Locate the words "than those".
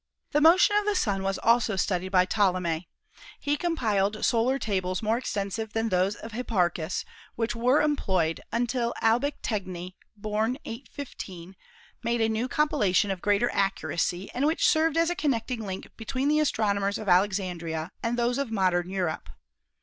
5.73-6.15